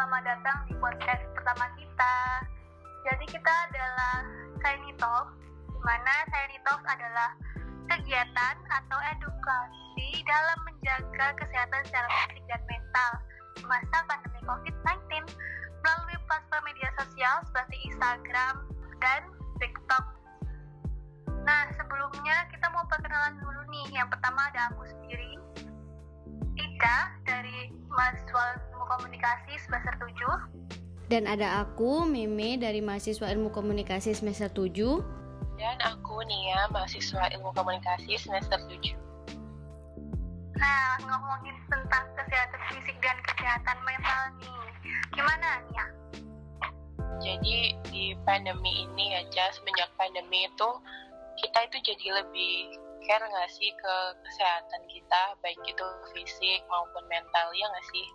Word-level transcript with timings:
selamat 0.00 0.32
datang 0.32 0.58
di 0.64 0.72
podcast 0.80 1.20
pertama 1.36 1.68
kita. 1.76 2.16
Jadi 3.04 3.36
kita 3.36 3.52
adalah 3.68 4.24
Shiny 4.64 4.96
Talk, 4.96 5.28
di 5.44 5.76
mana 5.84 6.24
Shiny 6.32 6.56
Talk 6.64 6.80
adalah 6.88 7.36
kegiatan 7.84 8.54
atau 8.80 8.98
edukasi 9.12 10.24
dalam 10.24 10.58
menjaga 10.64 11.36
kesehatan 11.36 11.84
secara 11.84 12.08
fisik 12.16 12.40
dan 12.48 12.62
mental 12.64 13.10
masa 13.68 13.98
pandemi 14.08 14.40
COVID-19 14.48 15.36
melalui 15.84 16.16
platform 16.24 16.64
media 16.64 16.88
sosial 16.96 17.36
seperti 17.52 17.76
Instagram 17.92 18.72
dan 19.04 19.20
TikTok. 19.60 20.04
Nah, 21.44 21.76
sebelumnya 21.76 22.48
kita 22.48 22.72
mau 22.72 22.88
perkenalan 22.88 23.36
dulu 23.36 23.68
nih. 23.68 24.00
Yang 24.00 24.16
pertama 24.16 24.48
ada 24.48 24.72
aku 24.72 24.80
sendiri, 24.96 25.36
Ika 26.56 27.20
dari 27.28 27.68
ilmu 27.68 28.69
komunikasi 29.20 29.52
semester 29.60 29.94
7. 30.00 31.12
Dan 31.12 31.28
ada 31.28 31.60
aku, 31.60 32.08
Meme 32.08 32.56
dari 32.56 32.80
mahasiswa 32.80 33.28
ilmu 33.28 33.52
komunikasi 33.52 34.16
semester 34.16 34.48
7. 34.48 34.72
Dan 35.60 35.76
aku 35.84 36.24
Nia, 36.24 36.72
mahasiswa 36.72 37.28
ilmu 37.36 37.52
komunikasi 37.52 38.16
semester 38.16 38.56
7. 38.64 38.96
Nah, 40.56 40.96
ngomongin 41.04 41.52
tentang 41.68 42.08
kesehatan 42.16 42.60
fisik 42.72 42.96
dan 43.04 43.16
kesehatan 43.28 43.76
mental 43.84 44.20
nih. 44.40 44.64
Gimana 45.12 45.48
Nia? 45.68 45.84
Jadi 47.20 47.76
di 47.92 48.16
pandemi 48.24 48.88
ini 48.88 49.20
aja, 49.20 49.52
semenjak 49.52 49.92
pandemi 50.00 50.48
itu, 50.48 50.70
kita 51.44 51.68
itu 51.68 51.76
jadi 51.92 52.24
lebih 52.24 52.72
care 53.04 53.28
nggak 53.28 53.52
sih 53.52 53.68
ke 53.68 53.94
kesehatan 54.24 54.80
kita, 54.88 55.36
baik 55.44 55.60
itu 55.68 55.84
fisik 56.16 56.64
maupun 56.72 57.04
mental, 57.12 57.52
ya 57.52 57.68
nggak 57.68 57.88
sih? 57.92 58.08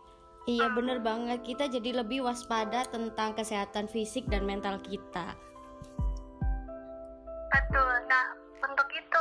Iya 0.46 0.70
bener 0.70 1.02
banget, 1.02 1.42
kita 1.42 1.66
jadi 1.66 2.06
lebih 2.06 2.22
waspada 2.22 2.86
tentang 2.94 3.34
kesehatan 3.34 3.90
fisik 3.90 4.30
dan 4.30 4.46
mental 4.46 4.78
kita. 4.78 5.34
Betul. 7.50 7.94
Nah, 8.06 8.26
untuk 8.62 8.86
itu 8.94 9.15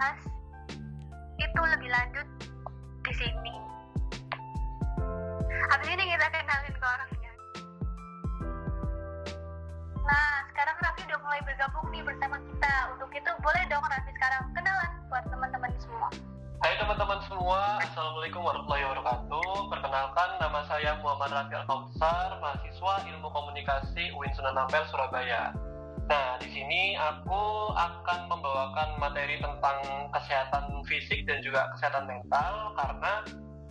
membahas 0.00 0.24
itu 1.36 1.60
lebih 1.76 1.92
lanjut 1.92 2.26
di 3.04 3.12
sini. 3.20 3.54
Habis 5.68 5.88
ini 5.92 6.04
kita 6.08 6.26
kenalin 6.32 6.72
ke 6.72 6.86
orangnya. 6.88 7.32
Nah, 10.00 10.32
sekarang 10.48 10.76
Raffi 10.80 11.04
udah 11.04 11.20
mulai 11.20 11.40
bergabung 11.44 11.84
nih 11.92 12.00
bersama 12.00 12.40
kita. 12.40 12.96
Untuk 12.96 13.12
itu 13.12 13.28
boleh 13.44 13.62
dong 13.68 13.84
Raffi 13.84 14.08
sekarang 14.16 14.48
kenalan 14.56 14.90
buat 15.12 15.24
teman-teman 15.28 15.68
semua. 15.76 16.08
Hai 16.64 16.80
teman-teman 16.80 17.20
semua, 17.28 17.60
Assalamualaikum 17.84 18.40
warahmatullahi 18.40 18.84
wabarakatuh. 18.88 19.52
Perkenalkan, 19.68 20.28
nama 20.40 20.60
saya 20.64 20.96
Muhammad 21.04 21.28
Rafi 21.44 21.60
al 21.60 22.32
mahasiswa 22.40 22.94
Ilmu 23.04 23.28
Komunikasi 23.28 24.16
UIN 24.16 24.32
Sunan 24.32 24.56
Ampel, 24.56 24.80
Surabaya. 24.88 25.52
Nah, 26.10 26.34
di 26.42 26.50
sini 26.50 26.98
aku 26.98 27.70
akan 27.70 28.26
membawakan 28.26 28.98
materi 28.98 29.38
tentang 29.38 29.78
kesehatan 30.10 30.82
fisik 30.82 31.22
dan 31.22 31.38
juga 31.38 31.70
kesehatan 31.78 32.10
mental 32.10 32.74
karena 32.74 33.22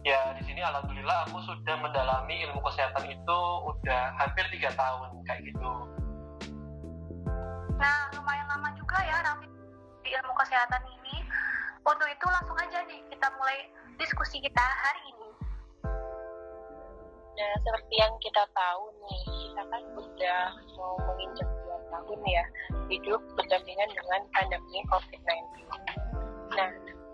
ya 0.08 0.32
di 0.40 0.48
sini 0.48 0.64
alhamdulillah 0.64 1.28
aku 1.28 1.44
sudah 1.44 1.76
mendalami 1.84 2.48
ilmu 2.48 2.64
kesehatan 2.64 3.12
itu 3.12 3.40
udah 3.68 4.16
hampir 4.16 4.48
tiga 4.56 4.72
tahun 4.80 5.20
kayak 5.28 5.52
gitu. 5.52 5.72
Nah, 7.76 8.08
lumayan 8.16 8.48
lama 8.48 8.72
juga 8.80 9.04
ya 9.04 9.20
Raffi 9.20 9.52
di 10.08 10.10
ilmu 10.16 10.32
kesehatan 10.40 10.84
ini. 10.96 11.20
Untuk 11.84 12.08
itu 12.08 12.24
langsung 12.24 12.56
aja 12.56 12.80
nih 12.88 13.04
kita 13.12 13.28
mulai 13.36 13.68
diskusi 14.00 14.40
kita 14.40 14.64
hari 14.64 15.12
ini. 15.12 15.30
Nah, 17.36 17.52
seperti 17.68 18.00
yang 18.00 18.16
kita 18.24 18.48
tahu 18.56 18.84
nih, 19.04 19.24
kita 19.28 19.64
kan 19.68 19.84
udah 19.96 20.44
mau 20.80 20.96
menginjak 21.04 21.50
tahun 21.90 22.20
ya 22.26 22.46
hidup 22.90 23.22
berdampingan 23.38 23.90
dengan 23.94 24.22
pandemi 24.34 24.80
COVID-19. 24.90 25.34
Nah, 26.56 26.72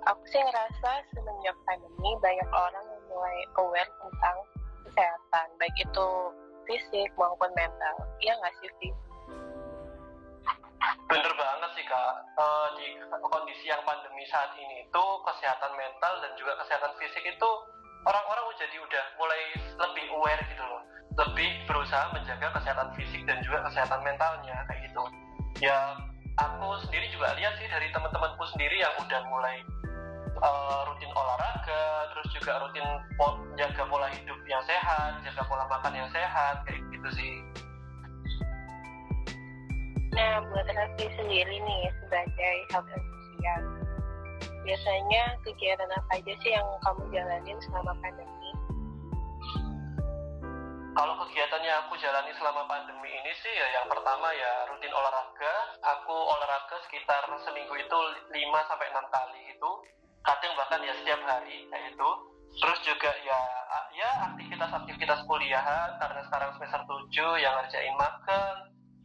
aku 0.07 0.23
sih 0.31 0.39
ngerasa 0.39 0.91
semenjak 1.11 1.57
pandemi 1.67 2.09
banyak 2.23 2.49
orang 2.51 2.85
yang 2.87 3.03
mulai 3.11 3.37
aware 3.59 3.91
tentang 3.99 4.37
kesehatan, 4.87 5.47
baik 5.59 5.75
itu 5.79 6.07
fisik 6.69 7.09
maupun 7.19 7.51
mental. 7.55 7.95
Iya 8.23 8.33
nggak 8.39 8.55
sih, 8.63 8.71
Vi? 8.79 8.89
Bener 11.05 11.33
banget 11.33 11.69
sih 11.77 11.85
kak, 11.85 12.13
uh, 12.37 12.67
di 12.77 12.87
kondisi 13.25 13.69
yang 13.69 13.81
pandemi 13.85 14.21
saat 14.29 14.53
ini 14.57 14.85
itu 14.85 15.05
kesehatan 15.25 15.73
mental 15.73 16.13
dan 16.21 16.31
juga 16.37 16.53
kesehatan 16.61 16.93
fisik 17.01 17.25
itu 17.25 17.49
orang-orang 18.05 18.45
jadi 18.55 18.77
udah 18.79 19.05
mulai 19.17 19.41
lebih 19.81 20.05
aware 20.15 20.41
gitu 20.47 20.63
loh 20.63 20.81
lebih 21.15 21.49
berusaha 21.67 22.11
menjaga 22.11 22.51
kesehatan 22.59 22.91
fisik 22.99 23.23
dan 23.23 23.39
juga 23.43 23.63
kesehatan 23.71 24.03
mentalnya 24.03 24.57
kayak 24.67 24.81
gitu 24.91 25.03
ya 25.63 25.95
aku 26.35 26.67
sendiri 26.87 27.07
juga 27.15 27.31
lihat 27.39 27.55
sih 27.55 27.67
dari 27.71 27.87
teman-temanku 27.95 28.43
sendiri 28.51 28.83
yang 28.83 28.91
udah 28.99 29.21
mulai 29.31 29.57
uh, 30.43 30.83
rutin 30.91 31.11
olahraga 31.15 31.83
terus 32.11 32.27
juga 32.35 32.59
rutin 32.59 32.83
po 33.15 33.39
jaga 33.55 33.83
pola 33.87 34.11
hidup 34.11 34.39
yang 34.43 34.59
sehat 34.67 35.23
jaga 35.23 35.41
pola 35.47 35.63
makan 35.71 35.95
yang 35.95 36.09
sehat 36.11 36.63
kayak 36.67 36.83
gitu 36.91 37.09
sih 37.15 37.33
Nah, 40.15 40.39
buat 40.47 40.63
Raffi 40.71 41.11
sendiri 41.19 41.59
nih 41.59 41.91
sebagai 41.99 42.55
health 42.71 42.87
sosial, 42.87 43.61
biasanya 44.63 45.23
kegiatan 45.43 45.91
apa 45.91 46.11
aja 46.15 46.33
sih 46.39 46.55
yang 46.55 46.63
kamu 46.87 47.03
jalanin 47.11 47.59
selama 47.67 47.91
pandemi? 47.99 48.44
Kalau 50.95 51.19
kegiatan 51.27 51.59
yang 51.59 51.83
aku 51.83 51.99
jalani 51.99 52.31
selama 52.39 52.63
pandemi 52.71 53.11
ini 53.11 53.31
sih 53.43 53.51
ya 53.51 53.67
yang 53.75 53.85
pertama 53.91 54.31
ya 54.31 54.63
rutin 54.71 54.95
olahraga. 54.95 55.53
Aku 55.83 56.15
olahraga 56.15 56.79
sekitar 56.87 57.27
seminggu 57.43 57.75
itu 57.75 57.97
5 58.31 58.31
sampai 58.71 58.87
6 58.95 59.03
kali 59.11 59.41
itu. 59.51 59.71
Kadang 60.23 60.55
bahkan 60.55 60.79
ya 60.87 60.95
setiap 60.95 61.19
hari 61.27 61.67
kayak 61.67 61.91
itu. 61.91 62.09
Terus 62.55 62.79
juga 62.87 63.11
ya 63.27 63.39
ya 63.91 64.09
aktivitas-aktivitas 64.31 65.27
kuliahan 65.27 65.99
karena 65.99 66.21
sekarang 66.31 66.55
semester 66.55 66.81
7 66.87 67.43
yang 67.43 67.53
ngerjain 67.59 67.95
makan, 67.99 68.55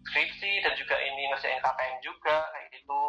skripsi 0.07 0.62
dan 0.62 0.78
juga 0.78 0.95
ini 0.95 1.27
ngerjain 1.34 1.59
KKN 1.59 1.97
juga 2.07 2.37
kayak 2.55 2.71
gitu. 2.71 3.03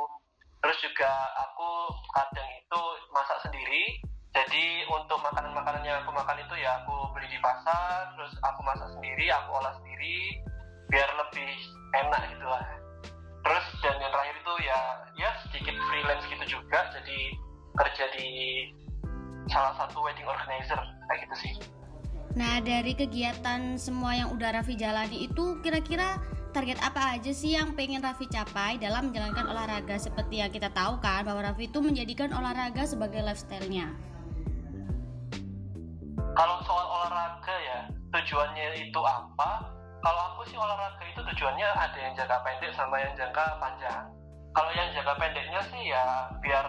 Terus 0.57 0.77
juga 0.81 1.11
aku 1.37 1.69
kadang 2.17 2.49
itu 2.49 2.81
masak 3.13 3.45
sendiri 3.45 4.01
jadi 4.31 4.87
untuk 4.87 5.19
makanan-makanan 5.19 5.83
yang 5.83 5.99
aku 6.07 6.15
makan 6.15 6.39
itu 6.39 6.55
ya 6.63 6.79
aku 6.83 7.11
beli 7.11 7.27
di 7.27 7.39
pasar 7.43 8.15
terus 8.15 8.31
aku 8.39 8.63
masak 8.63 8.87
sendiri 8.95 9.27
aku 9.27 9.49
olah 9.59 9.75
sendiri 9.83 10.39
biar 10.87 11.09
lebih 11.19 11.51
enak 11.99 12.21
gitu 12.31 12.47
lah. 12.47 12.63
Terus 13.41 13.65
dan 13.83 13.95
yang 13.99 14.11
terakhir 14.11 14.35
itu 14.39 14.53
ya 14.63 14.79
ya 15.19 15.29
sedikit 15.47 15.75
freelance 15.91 16.25
gitu 16.31 16.45
juga 16.59 16.79
jadi 16.95 17.19
kerja 17.75 18.05
di 18.15 18.29
salah 19.51 19.75
satu 19.75 19.99
wedding 19.99 20.27
organizer 20.27 20.79
kayak 20.79 21.19
gitu 21.27 21.35
sih. 21.35 21.53
Nah 22.39 22.63
dari 22.63 22.95
kegiatan 22.95 23.75
semua 23.75 24.15
yang 24.15 24.31
udah 24.31 24.55
Raffi 24.55 24.79
jalani 24.79 25.27
itu 25.27 25.59
kira-kira 25.59 26.15
target 26.55 26.79
apa 26.79 27.19
aja 27.19 27.31
sih 27.35 27.59
yang 27.59 27.75
pengen 27.75 27.99
Raffi 27.99 28.31
capai 28.31 28.79
dalam 28.79 29.11
menjalankan 29.11 29.43
olahraga? 29.51 29.99
Seperti 29.99 30.39
yang 30.39 30.51
kita 30.55 30.71
tahu 30.71 31.03
kan 31.03 31.27
bahwa 31.27 31.51
Raffi 31.51 31.67
itu 31.67 31.83
menjadikan 31.83 32.31
olahraga 32.31 32.87
sebagai 32.87 33.19
lifestyle-nya. 33.19 34.10
Tujuannya 38.31 38.79
itu 38.79 39.01
apa? 39.03 39.67
Kalau 39.99 40.21
aku 40.31 40.47
sih 40.47 40.55
olahraga 40.55 41.03
itu 41.03 41.19
tujuannya 41.19 41.67
ada 41.67 41.99
yang 41.99 42.15
jangka 42.15 42.39
pendek 42.47 42.71
sama 42.79 42.95
yang 43.03 43.11
jangka 43.19 43.59
panjang. 43.59 44.07
Kalau 44.55 44.71
yang 44.71 44.87
jangka 44.95 45.19
pendeknya 45.19 45.59
sih 45.67 45.91
ya 45.91 46.31
biar 46.39 46.63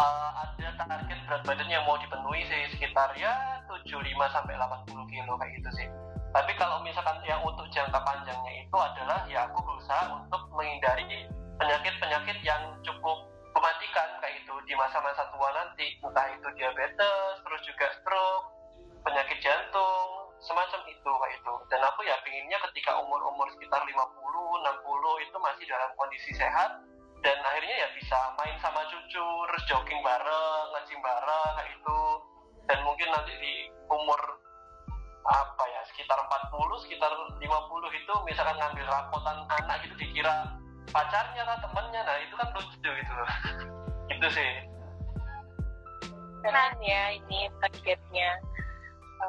uh, 0.00 0.30
ada 0.32 0.72
target 0.80 1.20
berat 1.28 1.44
badan 1.44 1.68
yang 1.68 1.84
mau 1.84 2.00
dipenuhi 2.00 2.48
sih 2.48 2.72
sekitar 2.72 3.12
ya 3.20 3.60
75 3.68 4.00
sampai 4.32 4.56
80 4.56 5.12
kilo 5.12 5.36
kayak 5.36 5.52
gitu 5.60 5.70
sih. 5.76 5.86
Tapi 6.32 6.56
kalau 6.56 6.80
misalkan 6.80 7.20
yang 7.28 7.44
untuk 7.44 7.68
jangka 7.68 8.00
panjangnya 8.00 8.64
itu 8.64 8.76
adalah 8.80 9.28
ya 9.28 9.44
aku 9.52 9.60
berusaha 9.68 10.08
untuk 10.08 10.40
menghindari 10.56 11.28
penyakit-penyakit 11.60 12.40
yang 12.40 12.64
cukup 12.80 13.28
mematikan 13.52 14.08
kayak 14.24 14.40
itu 14.40 14.56
di 14.64 14.72
masa-masa 14.72 15.28
tua 15.36 15.52
nanti, 15.52 16.00
entah 16.00 16.32
itu 16.32 16.48
diabetes, 16.56 17.44
terus 17.44 17.60
juga 17.68 17.86
stroke, 18.00 18.48
penyakit 19.04 19.36
jantung, 19.44 20.21
semacam 20.42 20.80
itu 20.90 21.10
kayak 21.10 21.34
itu. 21.38 21.54
Dan 21.70 21.80
aku 21.86 22.00
ya 22.02 22.18
pinginnya 22.26 22.58
ketika 22.70 22.98
umur-umur 22.98 23.46
sekitar 23.54 23.82
50, 23.86 23.94
60 23.94 25.26
itu 25.26 25.36
masih 25.38 25.64
dalam 25.70 25.90
kondisi 25.94 26.30
sehat 26.34 26.82
dan 27.22 27.38
akhirnya 27.46 27.86
ya 27.86 27.88
bisa 27.94 28.18
main 28.34 28.58
sama 28.58 28.82
cucu, 28.90 29.26
terus 29.46 29.62
jogging 29.70 30.00
bareng, 30.02 30.64
ngaji 30.74 30.94
bareng 30.98 31.50
kayak 31.54 31.70
itu 31.78 32.00
dan 32.66 32.78
mungkin 32.82 33.08
nanti 33.14 33.32
di 33.38 33.54
umur 33.90 34.20
apa 35.22 35.64
ya 35.70 35.80
sekitar 35.94 36.18
40 36.18 36.82
sekitar 36.82 37.10
50 37.38 37.46
itu 37.94 38.14
misalkan 38.26 38.58
ngambil 38.58 38.86
rapotan 38.90 39.38
anak 39.54 39.78
itu 39.86 39.94
dikira 39.94 40.50
pacarnya 40.90 41.46
lah 41.46 41.62
temennya 41.62 42.02
nah 42.02 42.16
itu 42.18 42.34
kan 42.34 42.48
lucu 42.50 42.90
gitu. 42.90 43.14
Itu 44.12 44.26
sih. 44.34 44.50
Keren 46.42 46.74
ya 46.82 47.14
ini 47.14 47.46
targetnya 47.62 48.30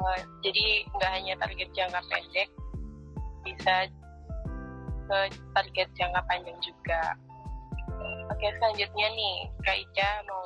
uh, 0.00 0.18
jadi 0.42 0.64
nggak 0.98 1.10
hanya 1.14 1.34
target 1.38 1.68
jangka 1.74 2.00
pendek 2.10 2.48
bisa 3.44 3.74
ke 5.04 5.18
target 5.52 5.88
jangka 5.94 6.20
panjang 6.26 6.58
juga. 6.64 7.02
Oke 8.32 8.46
selanjutnya 8.56 9.06
nih 9.12 9.36
Kak 9.62 9.76
Ica 9.76 10.08
mau 10.26 10.42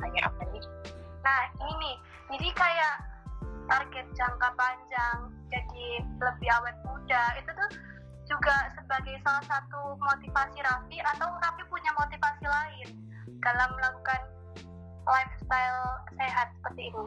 tanya 0.00 0.20
apa 0.28 0.42
nih? 0.52 0.64
Nah 1.24 1.42
ini 1.64 1.74
nih. 1.80 1.96
Jadi 2.32 2.48
kayak 2.56 2.94
target 3.68 4.06
jangka 4.16 4.48
panjang 4.56 5.18
jadi 5.52 5.86
lebih 6.00 6.48
awet 6.48 6.76
muda 6.88 7.22
itu 7.36 7.50
tuh 7.52 7.70
juga 8.24 8.72
sebagai 8.72 9.20
salah 9.20 9.44
satu 9.44 9.98
motivasi 10.00 10.58
Raffi 10.64 10.98
atau 11.02 11.28
Raffi 11.42 11.62
punya 11.68 11.92
motivasi 11.98 12.44
lain 12.48 12.88
dalam 13.42 13.68
melakukan 13.76 14.20
lifestyle 15.04 15.82
sehat 16.16 16.48
seperti 16.56 16.88
ini? 16.88 17.04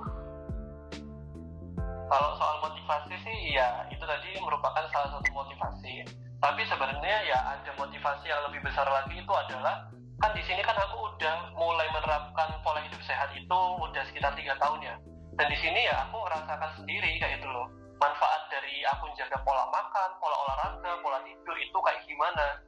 Kalau 2.06 2.38
soal 2.38 2.62
motivasi 2.62 3.18
sih 3.26 3.58
ya 3.58 3.82
itu 3.90 4.02
tadi 4.06 4.38
merupakan 4.38 4.86
salah 4.94 5.10
satu 5.10 5.30
motivasi. 5.34 6.06
Tapi 6.38 6.62
sebenarnya 6.70 7.18
ya 7.26 7.38
ada 7.58 7.72
motivasi 7.74 8.30
yang 8.30 8.46
lebih 8.46 8.62
besar 8.62 8.86
lagi 8.86 9.18
itu 9.18 9.34
adalah 9.34 9.90
kan 10.22 10.32
di 10.38 10.44
sini 10.46 10.62
kan 10.62 10.78
aku 10.78 11.12
udah 11.12 11.50
mulai 11.58 11.90
menerapkan 11.90 12.62
pola 12.62 12.80
hidup 12.86 13.02
sehat 13.02 13.34
itu 13.34 13.60
udah 13.82 14.04
sekitar 14.06 14.38
tiga 14.38 14.54
tahun 14.62 14.86
ya. 14.86 14.96
Dan 15.36 15.50
di 15.50 15.58
sini 15.58 15.90
ya 15.90 16.06
aku 16.06 16.22
merasakan 16.22 16.72
sendiri 16.78 17.18
kayak 17.18 17.42
itu 17.42 17.48
loh. 17.50 17.66
Manfaat 17.98 18.54
dari 18.54 18.86
aku 18.86 19.10
menjaga 19.10 19.42
pola 19.42 19.66
makan 19.74 20.10
pola 20.22 20.36
olahraga 20.46 20.92
pola 21.02 21.20
tidur 21.26 21.58
itu 21.58 21.78
kayak 21.82 22.06
gimana. 22.06 22.62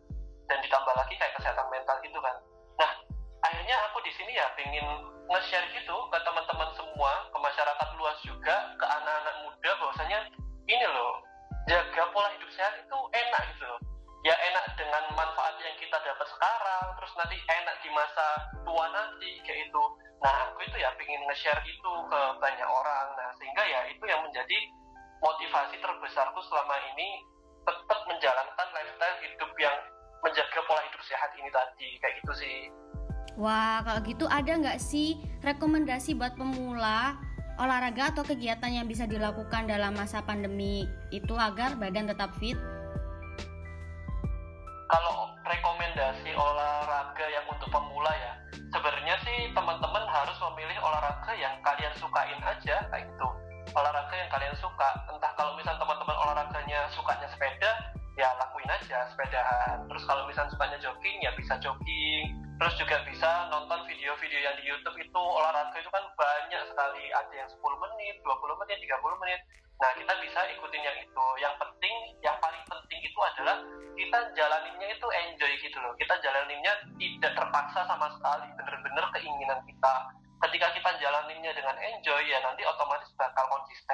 Dan 0.49 0.57
ditambah 0.65 0.93
lagi 0.97 1.13
kayak 1.13 1.37
kesehatan 1.37 1.67
mental 1.69 1.95
gitu 2.01 2.17
kan. 2.25 2.35
Nah 2.81 2.91
akhirnya 3.45 3.75
aku 3.91 4.01
di 4.01 4.11
sini 4.17 4.33
ya 4.33 4.49
pengen 4.57 5.13
nge-share 5.29 5.67
gitu 5.75 5.95
ke 6.09 6.17
teman-teman 6.23 6.66
nge-share 21.47 21.63
itu 21.63 21.93
ke 22.11 22.21
banyak 22.43 22.67
orang. 22.67 23.07
Nah 23.15 23.29
sehingga 23.39 23.63
ya 23.63 23.79
itu 23.87 24.03
yang 24.03 24.19
menjadi 24.19 24.59
motivasi 25.23 25.79
terbesarku 25.79 26.39
selama 26.43 26.75
ini 26.91 27.23
tetap 27.63 27.99
menjalankan 28.03 28.67
lifestyle 28.75 29.17
hidup 29.23 29.51
yang 29.55 29.77
menjaga 30.27 30.59
pola 30.67 30.83
hidup 30.83 31.01
sehat 31.07 31.31
ini 31.39 31.47
tadi. 31.47 31.89
Kayak 32.03 32.13
gitu 32.19 32.33
sih. 32.35 32.57
Wah, 33.39 33.79
kalau 33.85 34.01
gitu 34.03 34.25
ada 34.27 34.51
nggak 34.59 34.81
sih 34.81 35.23
rekomendasi 35.39 36.19
buat 36.19 36.35
pemula 36.35 37.15
olahraga 37.57 38.11
atau 38.11 38.27
kegiatan 38.27 38.69
yang 38.69 38.85
bisa 38.89 39.07
dilakukan 39.07 39.71
dalam 39.71 39.95
masa 39.95 40.19
pandemi 40.25 40.83
itu 41.15 41.31
agar 41.37 41.79
badan 41.79 42.11
tetap 42.11 42.35
fit? 42.43 42.59
kalau 44.87 45.35
rekomendasi 45.43 46.31
olahraga 46.31 47.25
yang 47.27 47.43
untuk 47.51 47.67
pemula 47.67 48.11
ya 48.15 48.33
sebenarnya 48.71 49.15
sih 49.23 49.51
teman-teman 49.51 49.86
memilih 50.57 50.81
olahraga 50.81 51.37
yang 51.37 51.53
kalian 51.61 51.93
sukain 52.01 52.41
aja 52.41 52.81
kayak 52.89 53.05
gitu. 53.05 53.29
Olahraga 53.77 54.15
yang 54.17 54.25
kalian 54.33 54.57
suka. 54.57 54.89
Entah 55.05 55.29
kalau 55.37 55.53
misal 55.53 55.77
teman-teman 55.77 56.17
olahraganya 56.17 56.89
sukanya 56.97 57.29
sepeda 57.29 57.93
ya 58.17 58.33
lakuin 58.41 58.65
aja 58.65 59.05
sepedahan. 59.13 59.85
Terus 59.85 60.01
kalau 60.09 60.25
misal 60.25 60.49
sukanya 60.49 60.81
jogging 60.81 61.21
ya 61.21 61.29
bisa 61.37 61.61
jogging. 61.61 62.33
Terus 62.57 62.73
juga 62.73 63.05
bisa 63.05 63.53
nonton 63.53 63.85
video-video 63.85 64.39
yang 64.49 64.57
di 64.57 64.65
YouTube 64.65 64.97
itu. 64.97 65.21
Olahraga 65.21 65.77
itu 65.77 65.93
kan 65.93 66.01
banyak 66.17 66.61
sekali. 66.73 67.05
Ada 67.13 67.33
yang 67.37 67.49
10 67.53 67.61
menit 67.61 68.17
20 68.25 68.61
menit 68.65 68.77
30 68.81 69.21
menit. 69.21 69.41
Nah, 69.77 69.93
kita 69.93 70.09
bisa 70.25 70.41
ikutin 70.57 70.81
yang 70.81 70.97
itu. 70.97 71.25
Yang 71.37 71.53
penting, 71.61 71.95
yang 72.25 72.33
paling 72.41 72.65
penting 72.65 72.97
itu 73.05 73.19
adalah 73.21 73.61
kita 73.93 74.19
jalaninnya 74.33 74.89
itu 74.89 75.05
enjoy 75.05 75.53
gitu 75.61 75.77
loh. 75.77 75.93
Kita 76.01 76.17
jalaninnya 76.17 76.73
tidak 76.97 77.37
terpaksa 77.37 77.85
sama 77.85 78.09
sekali, 78.17 78.49
bener-bener 78.57 79.05
keinginan 79.13 79.61
kita. 79.69 79.95
Ketika 80.37 80.67
kita 80.75 80.91
jalaninnya 80.99 81.49
dengan 81.55 81.73
enjoy, 81.79 82.21
ya 82.27 82.37
nanti 82.43 82.61
otomatis 82.67 83.09
bakal 83.15 83.47
konsisten. 83.47 83.86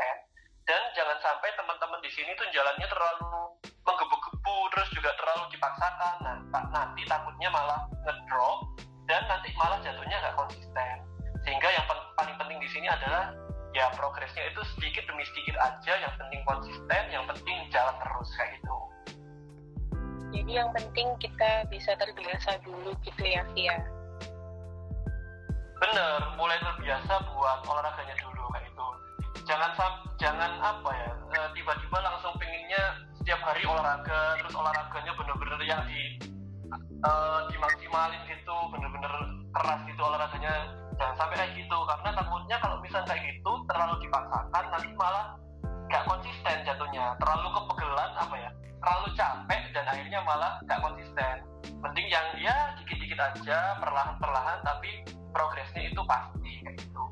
Terlalu 47.20 47.48
kepegelan 47.54 48.12
apa 48.18 48.36
ya 48.38 48.50
terlalu 48.84 49.08
capek 49.16 49.62
dan 49.72 49.86
akhirnya 49.88 50.20
malah 50.28 50.54
gak 50.68 50.80
konsisten 50.84 51.36
penting 51.84 52.08
yang 52.12 52.28
ya 52.40 52.76
dikit-dikit 52.80 53.20
aja 53.20 53.80
perlahan-perlahan 53.80 54.60
tapi 54.64 54.92
progresnya 55.32 55.88
itu 55.88 56.02
pasti 56.04 56.52
kayak 56.64 56.76
gitu 56.80 57.04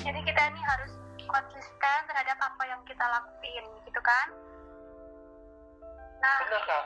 jadi 0.00 0.20
kita 0.24 0.42
ini 0.52 0.60
harus 0.64 0.92
konsisten 1.24 1.98
terhadap 2.08 2.38
apa 2.40 2.62
yang 2.68 2.80
kita 2.84 3.04
lakuin 3.04 3.64
gitu 3.88 4.00
kan 4.04 4.26
nah 6.20 6.36
benar 6.44 6.64
kak 6.68 6.84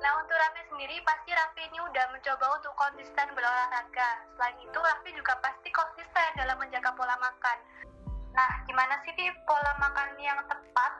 Nah 0.00 0.16
untuk 0.16 0.32
Raffi 0.32 0.64
sendiri 0.72 0.96
pasti 1.04 1.30
Raffi 1.36 1.62
ini 1.68 1.78
udah 1.84 2.04
mencoba 2.08 2.56
untuk 2.56 2.72
konsisten 2.72 3.28
berolahraga. 3.36 4.10
Selain 4.32 4.56
itu 4.56 4.78
Raffi 4.80 5.10
juga 5.12 5.36
pasti 5.44 5.68
konsisten 5.68 6.28
dalam 6.40 6.56
menjaga 6.56 6.90
pola 6.96 7.20
makan. 7.20 7.58
Nah 8.34 8.50
gimana 8.66 8.94
sih 9.02 9.12
Fi 9.14 9.26
pola 9.44 9.72
makan 9.78 10.08
yang 10.22 10.38
tepat 10.46 10.92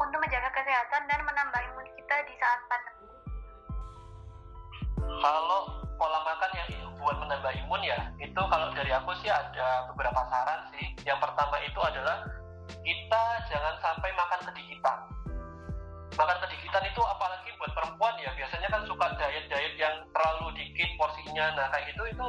untuk 0.00 0.18
menjaga 0.18 0.50
kesehatan 0.50 1.02
dan 1.06 1.20
menambah 1.22 1.60
imun 1.72 1.88
kita 1.94 2.16
di 2.26 2.34
saat 2.40 2.60
pandemi? 2.66 3.08
Kalau 4.98 5.60
pola 5.94 6.20
makan 6.26 6.50
yang 6.58 6.68
buat 6.98 7.16
menambah 7.20 7.52
imun 7.64 7.82
ya, 7.84 7.98
itu 8.18 8.40
kalau 8.48 8.72
dari 8.72 8.90
aku 8.90 9.12
sih 9.20 9.30
ada 9.30 9.86
beberapa 9.92 10.20
saran 10.32 10.60
sih. 10.74 10.86
Yang 11.04 11.20
pertama 11.22 11.56
itu 11.62 11.80
adalah 11.84 12.24
kita 12.84 13.24
jangan 13.52 13.74
sampai 13.80 14.10
makan 14.16 14.40
sedikitan 14.48 14.98
makan 16.14 16.38
kedikitan 16.46 16.84
itu 16.86 17.02
apalagi 17.02 17.50
buat 17.58 17.72
perempuan 17.74 18.14
ya 18.22 18.30
biasanya 18.38 18.68
kan 18.70 18.82
suka 18.86 19.06
diet-diet 19.18 19.74
yang 19.78 19.94
terlalu 20.14 20.54
dikit 20.54 20.90
porsinya 20.94 21.58
nah 21.58 21.66
kayak 21.74 21.90
gitu 21.90 22.02
itu 22.06 22.26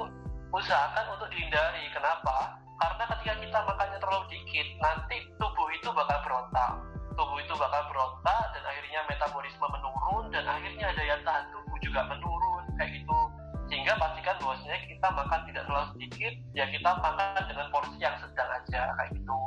usahakan 0.49 1.05
untuk 1.13 1.29
dihindari 1.29 1.85
kenapa 1.93 2.57
karena 2.75 3.03
ketika 3.15 3.33
kita 3.39 3.59
makannya 3.63 3.99
terlalu 3.99 4.25
dikit 4.31 4.67
nanti 4.83 5.17
tubuh 5.39 5.67
itu 5.71 5.89
bakal 5.95 6.17
berontak 6.23 6.71
tubuh 7.15 7.37
itu 7.39 7.53
bakal 7.55 7.81
berontak 7.87 8.43
dan 8.51 8.63
akhirnya 8.67 8.99
metabolisme 9.07 9.67
menurun 9.71 10.25
dan 10.31 10.43
akhirnya 10.45 10.87
daya 10.95 11.15
tahan 11.23 11.45
tubuh 11.51 11.77
juga 11.79 12.01
menurun 12.11 12.63
kayak 12.75 12.91
gitu 12.99 13.19
sehingga 13.65 13.97
pastikan 13.97 14.37
bahwasanya 14.37 14.77
kita 14.85 15.07
makan 15.09 15.39
tidak 15.49 15.63
terlalu 15.65 15.87
sedikit 15.97 16.33
ya 16.53 16.65
kita 16.69 16.91
makan 17.01 17.43
dengan 17.49 17.67
porsi 17.73 17.97
yang 17.97 18.15
sedang 18.21 18.49
aja 18.51 18.81
kayak 18.93 19.11
gitu 19.15 19.39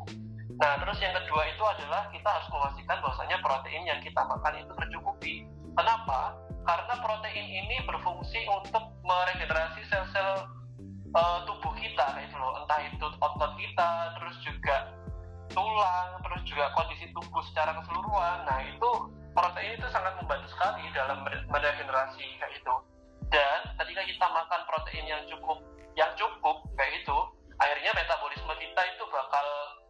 Nah, 0.59 0.75
terus 0.83 0.99
yang 0.99 1.15
kedua 1.15 1.47
itu 1.47 1.63
adalah 1.63 2.11
kita 2.11 2.27
harus 2.27 2.51
memastikan 2.51 2.99
bahwasanya 2.99 3.39
protein 3.39 3.87
yang 3.87 4.03
kita 4.03 4.19
makan 4.27 4.59
itu 4.59 4.73
tercukupi. 4.75 5.35
Kenapa? 5.79 6.35
Karena 6.67 6.95
protein 6.99 7.47
ini 7.47 7.77
berfungsi 7.87 8.43
untuk 8.51 8.91
meregenerasi 9.07 9.87
sel-sel 9.87 10.51
uh, 11.15 11.39
tubuh 11.49 11.73
kita, 11.79 12.07
itu 12.25 12.37
loh. 12.37 12.53
Entah 12.65 12.81
itu 12.85 13.07
otot 13.07 13.53
kita, 13.57 13.91
terus 14.19 14.37
juga 14.45 14.77
tulang, 15.53 16.11
terus 16.25 16.43
juga 16.45 16.73
kondisi 16.77 17.09
tubuh 17.13 17.43
secara 17.53 17.77
keseluruhan. 17.81 18.39
Nah, 18.45 18.59
itu 18.65 18.91
protein 19.33 19.77
itu 19.79 19.89
sangat 19.93 20.13
membantu 20.21 20.49
sekali 20.53 20.85
dalam 20.93 21.25
meregenerasi 21.49 22.25
kayak 22.41 22.53
itu. 22.57 22.75
Dan 23.29 23.61
ketika 23.77 24.03
kita 24.09 24.27
makan 24.33 24.61
protein 24.65 25.05
yang 25.05 25.23
cukup 25.29 25.61
yang 25.99 26.15
cukup 26.15 26.63
kayak 26.79 27.03
gitu 27.03 27.19
akhirnya 27.59 27.91
metabolisme 27.91 28.55
kita 28.55 28.83
itu 28.95 29.05
bakal 29.11 29.47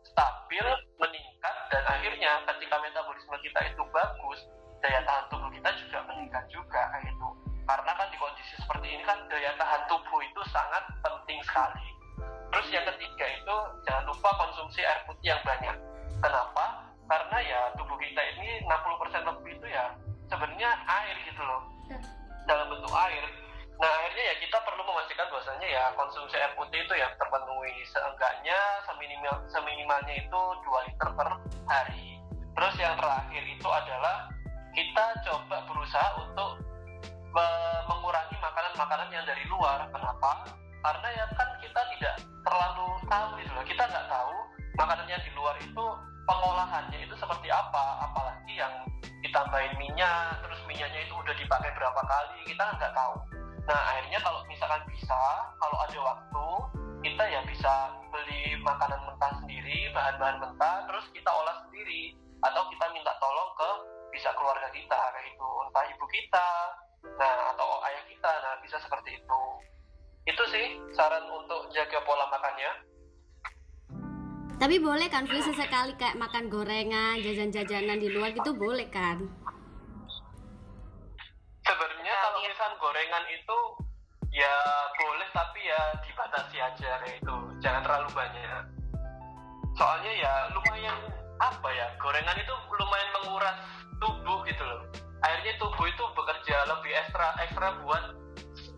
stabil 0.08 0.66
meningkat 0.96 1.56
dan 1.68 1.84
akhirnya 1.84 2.40
ketika 2.48 2.80
metabolisme 2.80 3.37
kita 3.44 3.60
itu 3.68 3.82
bagus 3.92 4.40
daya 4.80 5.04
tahan 5.04 5.28
tubuh 5.28 5.52
kita 5.52 5.68
juga 5.84 5.98
meningkat 6.08 6.44
juga 6.48 6.80
kayak 6.96 7.12
gitu 7.12 7.28
karena 7.68 7.92
kan 7.92 8.08
di 8.08 8.16
kondisi 8.16 8.54
seperti 8.56 8.87
ini 8.88 9.04
kan 9.04 9.20
daya 9.28 9.52
tahan 9.60 9.82
tubuh 9.92 10.20
itu 10.25 10.40
sangat 10.48 10.84
penting 11.28 11.44
sekali. 11.44 11.85
Terus 12.49 12.66
yang 12.73 12.88
ketiga 12.88 13.26
itu 13.28 13.56
jangan 13.85 14.08
lupa 14.08 14.32
konsumsi 14.40 14.80
air 14.80 15.04
putih 15.04 15.37
yang 15.37 15.42
banyak. 15.44 15.76
Kenapa? 16.25 16.88
Karena 17.04 17.37
ya 17.44 17.61
tubuh 17.76 18.00
kita 18.00 18.16
ini 18.32 18.64
60% 18.64 19.28
lebih 19.28 19.61
itu 19.61 19.68
ya 19.68 19.92
sebenarnya 20.32 20.73
air 20.88 21.20
gitu 21.28 21.44
loh. 21.44 21.68
Dalam 22.49 22.73
bentuk 22.73 22.97
air. 22.97 23.28
Nah 23.76 23.92
akhirnya 23.92 24.25
ya 24.25 24.35
kita 24.40 24.56
perlu 24.64 24.80
memastikan 24.88 25.28
bahwasanya 25.28 25.68
ya 25.68 25.85
konsumsi 26.00 26.32
air 26.40 26.49
putih 26.56 26.80
itu 26.80 26.94
ya 26.97 27.12
terpenuhi 27.20 27.76
seenggaknya 27.92 28.56
seminimal 28.88 29.37
seminimalnya 29.52 30.14
itu 30.16 30.40
2 30.64 30.88
liter 30.88 31.08
per 31.12 31.28
hari. 31.68 32.16
Terus 32.56 32.75
yang 32.80 32.97
terakhir 32.97 33.44
itu 33.44 33.68
adalah 33.68 34.32
kita 34.73 35.04
coba 35.28 35.61
berusaha 35.68 36.08
untuk 36.25 36.64
mengurangi 37.85 38.37
makanan-makanan 38.40 39.12
yang 39.12 39.28
dari 39.28 39.44
luar. 39.52 39.85
Kenapa 39.92 40.56
karena 40.82 41.08
ya 41.14 41.25
kan 41.35 41.49
kita 41.58 41.80
tidak 41.97 42.14
terlalu 42.47 42.88
tahu 43.11 43.28
gitu 43.42 43.52
loh. 43.54 43.64
Kita 43.66 43.82
nggak 43.87 44.06
tahu 44.06 44.35
makanan 44.78 45.06
yang 45.11 45.23
di 45.23 45.32
luar 45.35 45.54
itu 45.58 45.85
pengolahannya 46.28 46.99
itu 47.02 47.14
seperti 47.18 47.49
apa. 47.50 47.85
Apalagi 48.08 48.52
yang 48.54 48.75
ditambahin 49.23 49.75
minyak 49.76 50.38
terus 50.47 50.61
minyaknya 50.70 51.04
itu 51.04 51.14
udah 51.14 51.35
dipakai 51.35 51.70
berapa 51.75 52.00
kali 52.06 52.38
kita 52.47 52.64
nggak 52.78 52.92
tahu. 52.94 53.14
Nah 53.68 53.80
akhirnya 53.94 54.18
kalau 54.23 54.40
misalkan 54.47 54.82
bisa 54.88 55.23
kalau 55.58 55.76
ada 55.85 55.99
waktu 55.99 56.47
kita 56.99 57.25
ya 57.30 57.40
bisa 57.47 57.73
beli 58.11 58.58
makanan 58.64 59.00
mentah 59.06 59.32
sendiri 59.38 59.92
bahan-bahan 59.94 60.37
mentah 60.42 60.76
terus 60.87 61.06
kita 61.11 61.30
olah 61.30 61.62
sendiri. 61.66 62.14
Atau 62.38 62.62
kita 62.70 62.87
minta 62.94 63.11
tolong 63.18 63.50
ke 63.58 63.70
bisa 64.14 64.30
keluarga 64.35 64.70
kita 64.73 64.99
kayak 65.14 65.30
itu 65.30 65.49
entah 65.68 65.85
ibu 65.90 66.06
kita 66.11 66.49
nah 67.18 67.54
atau 67.54 67.78
ayah 67.87 68.04
kita 68.11 68.32
nah 68.42 68.54
bisa 68.58 68.76
seperti 68.82 69.14
itu 69.14 69.42
itu 70.28 70.42
sih 70.52 70.66
saran 70.92 71.25
untuk 71.32 71.73
jaga 71.73 71.99
pola 72.04 72.28
makannya 72.28 72.88
tapi 74.58 74.82
boleh 74.82 75.06
kan 75.06 75.23
Fli 75.23 75.38
sesekali 75.38 75.94
kayak 75.94 76.18
makan 76.18 76.50
gorengan, 76.50 77.23
jajan-jajanan 77.23 78.02
di 78.02 78.11
luar 78.11 78.35
gitu 78.35 78.50
boleh 78.58 78.90
kan? 78.90 79.23
Sebenarnya 81.62 82.14
kalau 82.18 82.38
misalkan 82.42 82.75
gorengan 82.82 83.25
itu 83.30 83.58
ya 84.35 84.54
boleh 84.99 85.28
tapi 85.30 85.62
ya 85.62 85.78
dibatasi 86.02 86.58
aja 86.58 86.90
kayak 87.06 87.23
itu. 87.23 87.37
Jangan 87.62 87.87
terlalu 87.87 88.11
banyak. 88.11 88.62
Soalnya 89.78 90.12
ya 90.18 90.32
lumayan 90.50 90.99
apa 91.38 91.68
ya 91.70 91.87
gorengan 92.02 92.35
itu 92.35 92.54
lumayan 92.82 93.11
menguras 93.14 93.56
tubuh 94.02 94.42
gitu 94.42 94.64
loh. 94.66 94.82
Akhirnya 95.23 95.54
tubuh 95.62 95.87
itu 95.87 96.02
bekerja 96.18 96.66
lebih 96.66 96.99
ekstra 96.99 97.30
ekstra 97.47 97.78
buat 97.87 98.04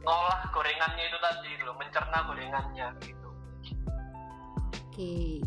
ngolah 0.00 0.40
gorengannya 0.52 1.04
itu 1.08 1.18
tadi 1.20 1.50
loh, 1.64 1.76
mencerna 1.76 2.18
gorengannya 2.24 2.86
gitu. 3.04 3.28
Oke. 4.72 4.82
Okay 4.92 5.40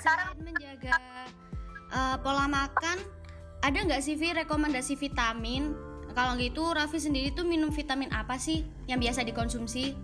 selain 0.00 0.36
menjaga 0.40 0.96
uh, 1.92 2.16
pola 2.20 2.44
makan 2.46 3.00
ada 3.60 3.78
nggak 3.80 4.00
sih 4.04 4.16
Vi 4.16 4.32
rekomendasi 4.36 4.96
vitamin 4.96 5.72
kalau 6.12 6.36
gitu 6.36 6.74
Raffi 6.74 7.00
sendiri 7.00 7.32
tuh 7.32 7.46
minum 7.46 7.70
vitamin 7.72 8.10
apa 8.12 8.36
sih 8.36 8.66
yang 8.90 9.00
biasa 9.00 9.24
dikonsumsi 9.24 9.96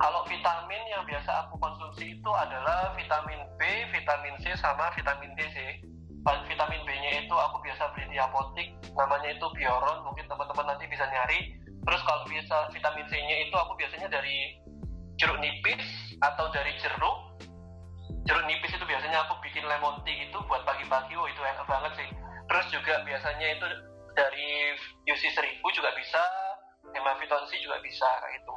kalau 0.00 0.24
vitamin 0.24 0.82
yang 0.88 1.04
biasa 1.04 1.48
aku 1.48 1.60
konsumsi 1.60 2.16
itu 2.16 2.30
adalah 2.32 2.96
vitamin 2.96 3.36
B, 3.60 3.62
vitamin 3.92 4.32
C, 4.40 4.56
sama 4.56 4.88
vitamin 4.96 5.28
D 5.36 5.44
sih. 5.52 5.79
Vitamin 6.20 6.82
B-nya 6.84 7.24
itu 7.24 7.32
aku 7.32 7.56
biasa 7.64 7.96
beli 7.96 8.06
di 8.12 8.18
apotik, 8.20 8.68
namanya 8.92 9.32
itu 9.32 9.46
Bioron, 9.56 10.04
mungkin 10.04 10.28
teman-teman 10.28 10.76
nanti 10.76 10.84
bisa 10.86 11.08
nyari. 11.08 11.56
Terus 11.80 12.00
kalau 12.04 12.28
bisa 12.28 12.68
vitamin 12.76 13.08
C-nya 13.08 13.48
itu 13.48 13.54
aku 13.56 13.72
biasanya 13.80 14.12
dari 14.12 14.60
jeruk 15.16 15.40
nipis 15.40 15.80
atau 16.20 16.52
dari 16.52 16.76
jeruk. 16.76 17.18
Jeruk 18.28 18.44
nipis 18.44 18.76
itu 18.76 18.84
biasanya 18.84 19.24
aku 19.24 19.40
bikin 19.40 19.64
lemon 19.64 19.96
tea 20.04 20.28
itu 20.28 20.38
buat 20.44 20.60
pagi-pagi 20.68 21.16
oh 21.16 21.24
itu 21.24 21.40
enak 21.40 21.64
banget 21.64 21.92
sih. 22.04 22.08
Terus 22.52 22.66
juga 22.68 23.00
biasanya 23.08 23.46
itu 23.56 23.66
dari 24.12 24.76
UC 25.08 25.22
1000 25.32 25.64
juga 25.72 25.90
bisa 25.96 26.20
hemaviton 26.94 27.42
C 27.48 27.60
juga 27.62 27.78
bisa 27.80 28.08
itu 28.34 28.56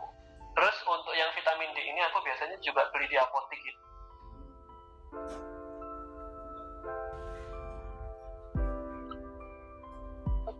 terus 0.53 0.77
untuk 0.85 1.13
yang 1.17 1.29
vitamin 1.33 1.69
D 1.73 1.79
ini 1.81 2.01
aku 2.11 2.21
biasanya 2.21 2.57
juga 2.61 2.85
beli 2.93 3.09
di 3.09 3.17
apotek 3.17 3.59
gitu 3.61 3.81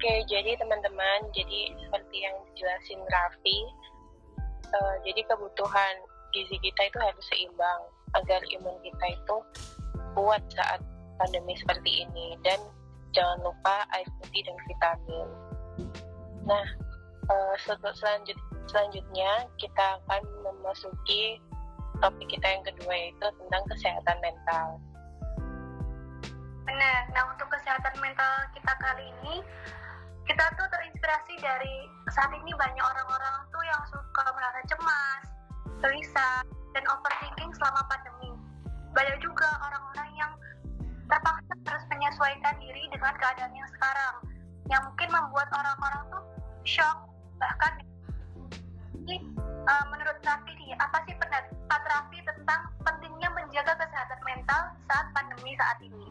Oke, 0.03 0.19
jadi 0.27 0.59
teman-teman, 0.59 1.31
jadi 1.31 1.71
seperti 1.79 2.27
yang 2.27 2.35
dijelasin 2.51 2.99
Raffi, 3.07 3.59
uh, 4.75 4.95
jadi 5.07 5.23
kebutuhan 5.31 5.95
gizi 6.35 6.59
kita 6.59 6.91
itu 6.91 6.99
harus 6.99 7.23
seimbang 7.31 7.81
agar 8.11 8.43
imun 8.51 8.75
kita 8.83 9.15
itu 9.15 9.37
kuat 10.11 10.43
saat 10.59 10.83
pandemi 11.15 11.55
seperti 11.55 12.03
ini 12.03 12.35
dan 12.43 12.59
jangan 13.15 13.47
lupa 13.47 13.87
air 13.95 14.03
putih 14.19 14.43
dan 14.43 14.59
vitamin. 14.67 15.27
Nah, 16.51 16.67
uh, 17.31 17.55
selanjut 17.95 18.35
selanjutnya 18.67 19.47
kita 19.55 20.03
akan 20.03 20.19
memasuki 20.43 21.39
topik 22.03 22.27
kita 22.27 22.43
yang 22.51 22.63
kedua 22.67 22.91
yaitu 22.91 23.27
tentang 23.39 23.63
kesehatan 23.71 24.19
mental. 24.19 24.83
Benar. 26.67 27.07
Nah, 27.15 27.23
untuk 27.31 27.47
kesehatan 27.55 27.95
mental 28.03 28.51
kita 28.51 28.73
kali 28.83 29.07
ini 29.07 29.39
kita 30.23 30.45
tuh 30.55 30.67
terinspirasi 30.71 31.33
dari 31.43 31.75
saat 32.11 32.31
ini 32.31 32.51
banyak 32.55 32.83
orang-orang 32.83 33.35
tuh 33.51 33.63
yang 33.67 33.81
suka 33.91 34.23
merasa 34.31 34.59
cemas, 34.71 35.23
gelisah, 35.83 36.39
dan 36.71 36.83
overthinking 36.87 37.51
selama 37.59 37.83
pandemi. 37.91 38.31
Banyak 38.95 39.17
juga 39.19 39.49
orang-orang 39.67 40.09
yang 40.15 40.31
terpaksa 41.11 41.53
harus 41.67 41.85
menyesuaikan 41.91 42.55
diri 42.63 42.83
dengan 42.87 43.13
keadaan 43.19 43.51
yang 43.51 43.69
sekarang, 43.75 44.15
yang 44.71 44.81
mungkin 44.87 45.09
membuat 45.11 45.49
orang-orang 45.51 46.03
tuh 46.07 46.23
shock, 46.63 46.97
bahkan 47.37 47.83
jadi, 49.03 49.19
uh, 49.67 49.85
menurut 49.91 50.15
Raffi 50.23 50.55
nih, 50.55 50.71
apa 50.79 51.03
sih 51.03 51.11
pendapat 51.19 51.81
Raffi 51.91 52.23
tentang 52.23 52.71
pentingnya 52.87 53.27
menjaga 53.35 53.75
kesehatan 53.75 54.21
mental 54.23 54.71
saat 54.87 55.11
pandemi 55.11 55.51
saat 55.59 55.75
ini? 55.83 56.07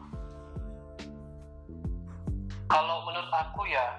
Kalau 2.69 3.01
menurut 3.09 3.33
aku 3.33 3.65
ya, 3.65 3.97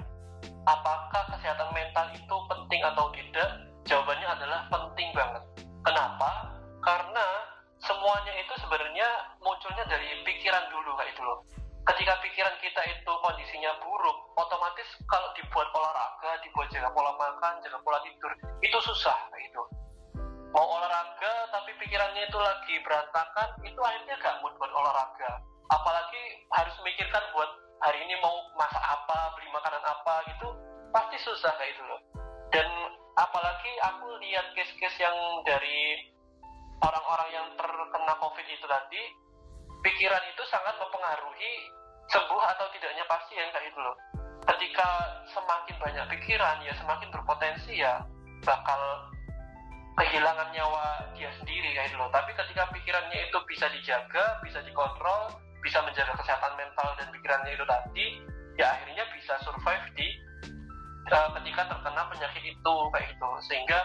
apakah 0.64 1.23
kesehatan 1.37 1.68
mental 1.76 2.06
itu 2.12 2.37
penting 2.49 2.80
atau 2.85 3.06
tidak? 3.12 3.49
Jawabannya 3.85 4.28
adalah 4.28 4.61
penting 4.73 5.09
banget. 5.12 5.42
Kenapa? 5.85 6.30
Karena 6.80 7.26
semuanya 7.85 8.33
itu 8.40 8.54
sebenarnya 8.64 9.09
munculnya 9.44 9.85
dari 9.85 10.09
pikiran 10.25 10.64
dulu 10.73 10.97
kayak 10.97 11.12
itu 11.12 11.21
loh. 11.21 11.44
Ketika 11.85 12.16
pikiran 12.25 12.56
kita 12.64 12.80
itu 12.88 13.12
kondisinya 13.21 13.76
buruk, 13.85 14.16
otomatis 14.40 14.88
kalau 15.04 15.28
dibuat 15.37 15.68
olahraga, 15.76 16.40
dibuat 16.40 16.73
jaga 16.73 16.88
pola 16.97 17.12
makan, 17.21 17.61
jaga 17.61 17.76
pola 17.85 18.00
tidur, 18.00 18.33
itu 18.64 18.78
susah 18.88 19.12
kayak 19.28 19.52
itu. 19.52 19.62
Mau 20.56 20.64
olahraga 20.64 21.52
tapi 21.52 21.76
pikirannya 21.76 22.25
itu 22.25 22.38
lagi 22.40 22.75
berantakan, 22.80 23.49
itu 23.68 23.80
akhirnya 23.85 24.16
gak 24.16 24.40
mood 24.40 24.56
buat 24.56 24.73
olahraga. 24.73 25.44
Apalagi 25.68 26.49
harus 26.56 26.76
mikirkan 26.88 27.25
buat 27.37 27.50
hari 27.84 28.00
ini 28.00 28.16
mau 28.24 28.32
masak 28.56 28.80
apa 28.80 29.36
beli 29.36 29.52
makanan 29.52 29.84
apa 29.84 30.24
gitu 30.32 30.48
pasti 30.88 31.20
susah 31.20 31.52
kayak 31.60 31.76
itu 31.76 31.82
loh. 31.84 32.00
Dan 32.48 32.64
apalagi 33.20 33.72
aku 33.92 34.08
lihat 34.24 34.56
case-case 34.56 35.04
yang 35.04 35.16
dari 35.44 36.00
orang-orang 36.80 37.28
yang 37.34 37.46
terkena 37.60 38.14
covid 38.24 38.46
itu 38.48 38.64
tadi 38.64 39.02
pikiran 39.84 40.24
itu 40.32 40.42
sangat 40.48 40.72
mempengaruhi 40.80 41.54
sembuh 42.08 42.42
atau 42.56 42.66
tidaknya 42.72 43.04
pasien 43.04 43.52
kayak 43.52 43.68
itu 43.68 43.78
loh. 43.84 43.96
Ketika 44.44 44.88
semakin 45.36 45.76
banyak 45.76 46.04
pikiran 46.16 46.64
ya 46.64 46.72
semakin 46.80 47.08
berpotensi 47.12 47.80
ya 47.84 48.00
bakal 48.44 48.80
kehilangan 50.00 50.48
nyawa 50.56 51.04
dia 51.12 51.28
sendiri 51.36 51.76
kayak 51.76 51.92
itu 51.92 52.00
loh. 52.00 52.08
Tapi 52.08 52.32
ketika 52.32 52.64
pikirannya 52.72 53.28
itu 53.28 53.38
bisa 53.44 53.68
dijaga 53.68 54.40
bisa 54.40 54.64
dikontrol 54.64 55.36
bisa 55.64 55.80
menjaga 55.80 56.12
kesehatan 56.21 56.52
mental 56.61 56.88
dan 57.00 57.09
pikirannya 57.09 57.56
itu 57.56 57.64
tadi 57.64 58.06
ya 58.61 58.68
akhirnya 58.76 59.04
bisa 59.16 59.35
survive 59.42 59.87
di 59.97 60.09
uh, 61.09 61.33
ketika 61.40 61.64
terkena 61.73 62.02
penyakit 62.12 62.44
itu 62.44 62.75
kayak 62.92 63.06
gitu 63.16 63.28
sehingga 63.49 63.80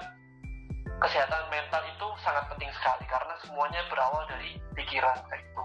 kesehatan 1.00 1.48
mental 1.48 1.80
itu 1.88 2.08
sangat 2.20 2.44
penting 2.52 2.68
sekali 2.76 3.08
karena 3.08 3.34
semuanya 3.48 3.82
berawal 3.88 4.28
dari 4.28 4.60
pikiran 4.76 5.16
kayak 5.32 5.48
itu. 5.48 5.64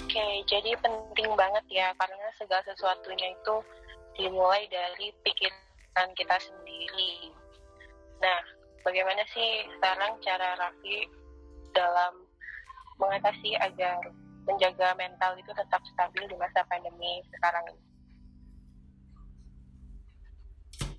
Oke, 0.00 0.26
jadi 0.48 0.74
penting 0.80 1.28
banget 1.38 1.62
ya 1.70 1.92
karena 2.00 2.26
segala 2.34 2.64
sesuatunya 2.66 3.36
itu 3.36 3.56
dimulai 4.18 4.64
dari 4.72 5.12
pikiran 5.22 6.08
kita 6.16 6.34
sendiri. 6.40 7.30
Nah, 8.18 8.59
bagaimana 8.82 9.22
sih 9.32 9.68
sekarang 9.76 10.16
cara 10.24 10.56
Raffi 10.56 11.08
dalam 11.72 12.24
mengatasi 13.00 13.56
agar 13.56 13.96
menjaga 14.44 14.96
mental 14.96 15.36
itu 15.36 15.52
tetap 15.52 15.80
stabil 15.94 16.24
di 16.28 16.36
masa 16.36 16.64
pandemi 16.68 17.24
sekarang 17.32 17.64
ini? 17.70 17.82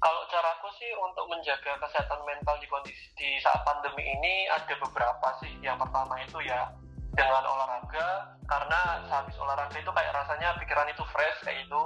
Kalau 0.01 0.21
caraku 0.33 0.69
sih 0.81 0.89
untuk 0.97 1.29
menjaga 1.29 1.77
kesehatan 1.77 2.25
mental 2.25 2.57
di 2.57 2.65
kondisi 2.65 3.05
di 3.13 3.37
saat 3.37 3.61
pandemi 3.61 4.01
ini 4.01 4.49
ada 4.49 4.73
beberapa 4.81 5.29
sih. 5.37 5.53
Yang 5.61 5.85
pertama 5.85 6.17
itu 6.25 6.41
ya 6.41 6.73
dengan 7.13 7.45
olahraga 7.45 8.33
karena 8.49 9.05
sehabis 9.05 9.37
olahraga 9.37 9.77
itu 9.77 9.91
kayak 9.93 10.13
rasanya 10.17 10.57
pikiran 10.57 10.89
itu 10.89 11.03
fresh 11.13 11.37
kayak 11.45 11.69
itu. 11.69 11.81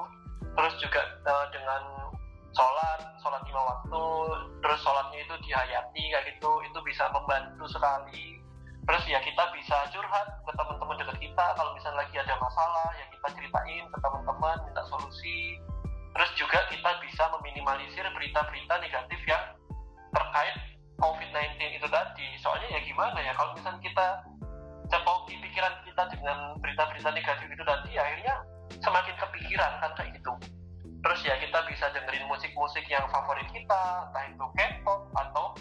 Terus 0.55 0.73
juga 0.79 1.01
uh, 1.27 1.45
dengan 1.51 2.04
sholat, 2.55 2.99
sholat 3.19 3.43
lima 3.43 3.61
waktu, 3.61 4.05
terus 4.63 4.79
sholatnya 4.81 5.19
itu 5.21 5.35
dihayati 5.43 6.03
kayak 6.09 6.25
gitu, 6.31 6.51
itu 6.63 6.79
bisa 6.87 7.11
membantu 7.11 7.67
sekali. 7.67 8.39
Terus 8.85 9.03
ya 9.09 9.19
kita 9.19 9.43
bisa 9.51 9.77
curhat 9.91 10.27
ke 10.45 10.51
teman-teman 10.53 10.95
dekat 11.01 11.17
kita 11.17 11.45
kalau 11.57 11.73
misalnya 11.73 12.05
lagi 12.05 12.15
ada 12.21 12.37
masalah 12.37 12.89
ya 12.93 13.05
kita 13.09 13.27
ceritain 13.33 13.85
ke 13.89 13.97
teman-teman 13.97 14.57
minta 14.61 14.83
solusi 14.85 15.57
Terus 16.15 16.31
juga 16.39 16.59
kita 16.71 16.91
bisa 17.03 17.27
meminimalisir 17.37 18.07
berita-berita 18.15 18.79
negatif 18.79 19.19
yang 19.27 19.43
terkait 20.15 20.55
COVID-19 20.95 21.59
itu 21.75 21.87
tadi. 21.91 22.27
Soalnya 22.39 22.71
ya 22.71 22.79
gimana 22.87 23.19
ya, 23.19 23.35
kalau 23.35 23.51
misalnya 23.51 23.83
kita 23.83 24.07
cekoki 24.87 25.35
pikiran 25.43 25.75
kita 25.83 26.03
dengan 26.15 26.55
berita-berita 26.63 27.11
negatif 27.11 27.47
itu 27.51 27.63
tadi, 27.67 27.91
akhirnya 27.99 28.35
semakin 28.79 29.15
kepikiran 29.19 29.71
kan 29.83 29.91
kayak 29.99 30.15
gitu. 30.15 30.31
Terus 31.05 31.21
ya 31.21 31.37
kita 31.37 31.61
bisa 31.69 31.85
dengerin 31.93 32.25
musik-musik 32.25 32.81
yang 32.89 33.05
favorit 33.13 33.45
kita, 33.53 34.09
entah 34.09 34.25
itu 34.25 34.45
K-pop 34.57 35.05
atau 35.13 35.53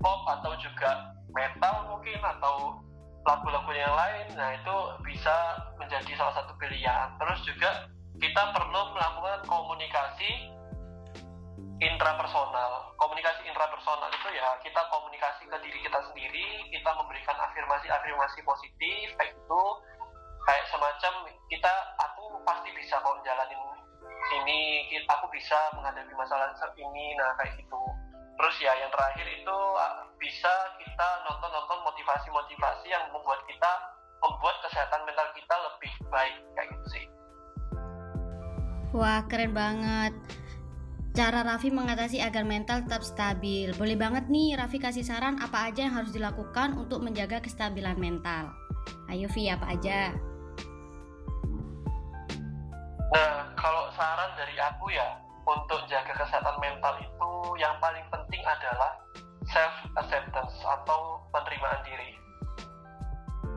pop 0.00 0.24
atau 0.24 0.56
juga 0.56 1.12
metal 1.36 1.92
mungkin 1.92 2.16
atau 2.16 2.80
lagu-lagu 3.28 3.68
yang 3.76 3.92
lain. 3.92 4.32
Nah 4.32 4.56
itu 4.56 4.76
bisa 5.04 5.60
menjadi 5.76 6.16
salah 6.16 6.40
satu 6.40 6.56
pilihan. 6.56 7.12
Terus 7.20 7.44
juga 7.44 7.92
kita 8.16 8.56
perlu 8.56 8.96
melakukan 8.96 9.44
komunikasi 9.44 10.48
intrapersonal. 11.84 12.96
Komunikasi 12.96 13.44
intrapersonal 13.44 14.08
itu 14.16 14.28
ya 14.32 14.48
kita 14.64 14.80
komunikasi 14.88 15.44
ke 15.44 15.56
diri 15.60 15.78
kita 15.84 16.00
sendiri, 16.08 16.48
kita 16.72 16.88
memberikan 16.96 17.36
afirmasi-afirmasi 17.52 18.40
positif 18.40 19.12
kayak 19.20 19.36
itu 19.36 19.62
kayak 20.48 20.64
semacam 20.72 21.12
kita 21.52 21.72
aku 22.00 22.40
pasti 22.48 22.72
bisa 22.72 22.96
kok 22.96 23.20
jalanin 23.28 23.60
ini, 24.32 24.88
aku 25.10 25.26
bisa 25.32 25.56
menghadapi 25.76 26.12
masalah 26.16 26.52
ini, 26.76 27.04
nah 27.18 27.34
kayak 27.40 27.58
gitu. 27.60 27.82
Terus 28.34 28.56
ya 28.58 28.72
yang 28.82 28.90
terakhir 28.90 29.26
itu 29.30 29.58
bisa 30.18 30.52
kita 30.82 31.08
nonton-nonton 31.22 31.78
motivasi-motivasi 31.86 32.86
yang 32.90 33.04
membuat 33.14 33.38
kita 33.46 33.72
membuat 34.24 34.56
kesehatan 34.64 35.04
mental 35.04 35.28
kita 35.36 35.54
lebih 35.54 35.92
baik 36.08 36.34
kayak 36.56 36.68
gitu 36.74 36.86
sih. 36.98 37.04
Wah, 38.94 39.22
keren 39.26 39.52
banget. 39.54 40.14
Cara 41.14 41.46
Raffi 41.46 41.70
mengatasi 41.70 42.18
agar 42.18 42.42
mental 42.42 42.82
tetap 42.82 43.06
stabil. 43.06 43.70
Boleh 43.78 43.94
banget 43.94 44.26
nih 44.26 44.58
Raffi 44.58 44.82
kasih 44.82 45.06
saran 45.06 45.38
apa 45.38 45.70
aja 45.70 45.86
yang 45.86 45.94
harus 45.94 46.10
dilakukan 46.10 46.74
untuk 46.74 47.06
menjaga 47.06 47.38
kestabilan 47.38 47.94
mental. 47.94 48.50
Ayo 49.06 49.30
Vi, 49.30 49.46
apa 49.46 49.78
aja? 49.78 50.10
Nah, 53.14 53.53
kalau 53.64 53.88
saran 53.96 54.28
dari 54.36 54.60
aku 54.60 54.92
ya, 54.92 55.16
untuk 55.48 55.80
jaga 55.88 56.12
kesehatan 56.12 56.60
mental 56.60 57.00
itu 57.00 57.32
yang 57.56 57.72
paling 57.80 58.04
penting 58.12 58.44
adalah 58.44 58.92
self 59.48 59.72
acceptance 59.96 60.52
atau 60.60 61.24
penerimaan 61.32 61.80
diri. 61.88 62.12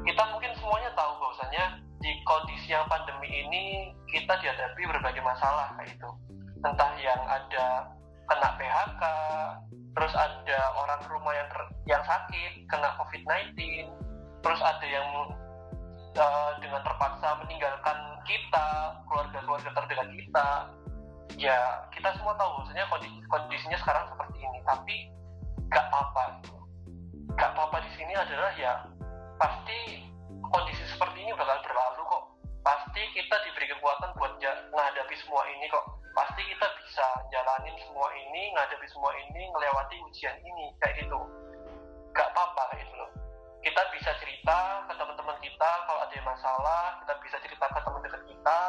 Kita 0.08 0.24
mungkin 0.32 0.56
semuanya 0.56 0.96
tahu 0.96 1.12
bahwasanya 1.20 1.84
di 2.00 2.12
kondisi 2.24 2.72
yang 2.72 2.88
pandemi 2.88 3.28
ini 3.28 3.92
kita 4.08 4.32
dihadapi 4.40 4.80
berbagai 4.88 5.20
masalah 5.20 5.76
kayak 5.76 5.92
itu 5.92 6.10
entah 6.64 6.94
yang 7.02 7.22
ada 7.28 7.66
kena 8.30 8.50
PHK 8.56 9.04
terus 9.98 10.14
ada 10.14 10.60
orang 10.78 11.02
rumah 11.10 11.34
yang 11.34 11.50
yang 11.90 12.04
sakit 12.06 12.52
kena 12.70 12.94
COVID-19 13.02 13.58
terus 14.46 14.62
ada 14.62 14.86
yang 14.86 15.08
uh, 16.18 16.52
dengan 16.60 16.82
terpaksa 16.82 17.38
meninggalkan 17.46 17.98
kita 18.26 18.68
keluarga-keluarga 19.08 19.70
terdekat 19.72 20.10
kita. 20.12 20.48
Ya 21.38 21.86
kita 21.94 22.10
semua 22.18 22.34
tahu 22.36 22.62
maksudnya 22.62 22.90
kondisi, 22.90 23.18
kondisinya 23.30 23.78
sekarang 23.78 24.06
seperti 24.10 24.38
ini 24.42 24.60
tapi 24.66 24.96
gak 25.70 25.86
apa-apa. 25.88 26.42
Gak 27.38 27.50
apa-apa 27.54 27.78
di 27.86 27.92
sini 27.94 28.14
adalah 28.18 28.52
ya 28.58 28.74
pasti 29.38 30.10
kondisi 30.50 30.84
seperti 30.90 31.22
ini 31.22 31.32
bakal 31.38 31.62
berlalu 31.62 32.02
kok. 32.10 32.24
Pasti 32.66 33.02
kita 33.16 33.36
diberi 33.48 33.70
kekuatan 33.72 34.12
buat 34.18 34.34
menghadapi 34.74 35.16
semua 35.22 35.46
ini 35.48 35.70
kok. 35.70 35.86
Pasti 36.18 36.42
kita 36.42 36.68
bisa 36.82 37.06
jalanin 37.30 37.78
semua 37.86 38.10
ini 38.18 38.50
menghadapi 38.58 38.88
semua 38.90 39.14
ini 39.14 39.42
melewati 39.54 39.96
ujian 40.10 40.36
ini 40.42 40.74
kayak 40.82 41.06
gitu. 41.06 41.20
Gak 42.18 42.28
apa-apa 42.34 42.74
gitu 42.82 42.94
loh. 42.98 43.12
Kita 43.62 43.82
bisa 43.94 44.10
cerita 44.18 44.90
ke 44.90 44.94
teman-teman 45.28 45.44
kita 45.44 45.72
kalau 45.84 46.00
ada 46.08 46.20
masalah 46.24 46.84
kita 47.04 47.14
bisa 47.20 47.38
cerita 47.44 47.68
ke 47.68 47.80
teman 47.84 48.00
dekat 48.00 48.24
kita. 48.32 48.60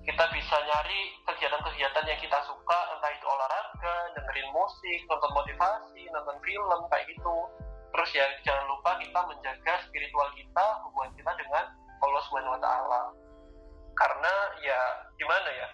Kita 0.00 0.24
bisa 0.32 0.56
nyari 0.56 1.00
kegiatan-kegiatan 1.28 2.04
yang 2.08 2.20
kita 2.24 2.40
suka 2.48 2.78
entah 2.96 3.12
itu 3.12 3.26
olahraga 3.28 3.96
dengerin 4.16 4.48
musik 4.48 5.00
nonton 5.12 5.28
motivasi 5.36 6.08
nonton 6.08 6.40
film 6.40 6.80
kayak 6.88 7.04
gitu. 7.04 7.36
Terus 7.92 8.10
ya 8.16 8.24
jangan 8.48 8.64
lupa 8.72 8.96
kita 8.96 9.20
menjaga 9.28 9.74
spiritual 9.84 10.24
kita 10.32 10.66
hubungan 10.88 11.12
kita 11.20 11.36
dengan 11.36 11.68
Allah 12.00 12.20
Subhanahu 12.32 12.56
Wa 12.56 12.62
Taala. 12.64 13.02
Karena 13.92 14.34
ya 14.64 14.80
gimana 15.20 15.52
ya? 15.52 15.68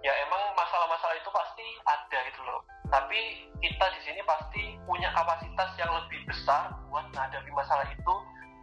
Ya 0.00 0.12
emang 0.24 0.56
masalah-masalah 0.56 1.12
itu 1.12 1.28
pasti 1.28 1.66
ada 1.84 2.18
gitu 2.24 2.40
loh. 2.40 2.64
Tapi 2.88 3.52
kita 3.60 3.84
di 3.92 4.00
sini 4.00 4.24
pasti 4.24 4.80
punya 4.88 5.12
kapasitas 5.12 5.76
yang 5.76 5.92
lebih 5.92 6.24
besar 6.24 6.72
buat 6.88 7.04
menghadapi 7.12 7.52
masalah 7.52 7.84
itu 7.92 8.16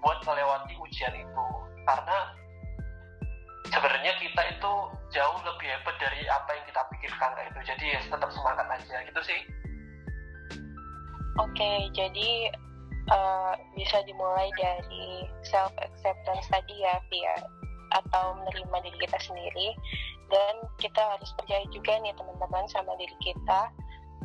buat 0.05 0.21
melewati 0.21 0.77
ujian 0.77 1.13
itu. 1.17 1.45
Karena 1.89 2.17
sebenarnya 3.73 4.13
kita 4.21 4.41
itu 4.53 4.71
jauh 5.09 5.39
lebih 5.41 5.65
hebat 5.65 5.95
dari 5.97 6.21
apa 6.29 6.49
yang 6.53 6.65
kita 6.69 6.81
pikirkan 6.93 7.29
kayak 7.33 7.49
itu 7.49 7.61
jadi 7.73 7.85
ya 7.97 7.99
tetap 8.05 8.29
semangat 8.29 8.67
aja 8.69 8.97
gitu 9.01 9.21
sih. 9.25 9.41
Oke 11.41 11.89
jadi 11.97 12.53
uh, 13.09 13.53
bisa 13.73 13.97
dimulai 14.05 14.47
dari 14.55 15.25
self 15.43 15.73
acceptance 15.81 16.45
tadi 16.53 16.75
ya 16.77 17.01
via 17.09 17.35
atau 17.97 18.37
menerima 18.45 18.77
diri 18.85 18.97
kita 19.09 19.17
sendiri. 19.17 19.73
Dan 20.25 20.65
kita 20.81 20.97
harus 20.97 21.29
percaya 21.37 21.61
juga 21.69 22.01
nih 22.01 22.13
teman-teman 22.17 22.65
sama 22.73 22.97
diri 22.97 23.13
kita 23.21 23.69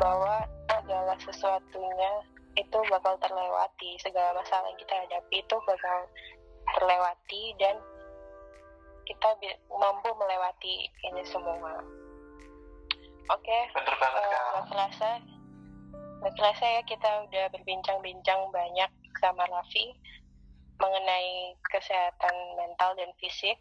bahwa 0.01 0.49
segala 0.73 1.13
sesuatunya 1.21 2.13
itu 2.59 2.79
bakal 2.91 3.15
terlewati 3.23 3.99
segala 4.03 4.35
masalah 4.35 4.67
yang 4.71 4.81
kita 4.81 4.95
hadapi 5.07 5.37
itu 5.43 5.57
bakal 5.67 5.99
terlewati 6.79 7.43
dan 7.59 7.77
kita 9.07 9.29
mampu 9.71 10.11
melewati 10.15 10.87
ini 11.11 11.23
semua 11.27 11.83
oke 13.31 13.43
okay. 13.43 13.63
uh, 13.75 14.63
terasa 14.71 15.23
terasa 16.37 16.65
ya 16.79 16.83
kita 16.85 17.27
udah 17.31 17.45
berbincang-bincang 17.55 18.41
banyak 18.53 18.91
sama 19.19 19.45
Raffi 19.49 19.97
mengenai 20.81 21.55
kesehatan 21.69 22.35
mental 22.57 22.97
dan 22.97 23.13
fisik. 23.21 23.61